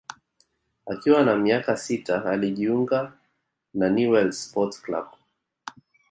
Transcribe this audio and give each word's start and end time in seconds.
Akiwa 0.85 1.23
na 1.23 1.35
miaka 1.37 1.77
sita 1.77 2.25
alijinga 2.25 3.13
na 3.73 3.89
Newells 3.89 4.45
sport 4.49 4.81
club 4.83 5.07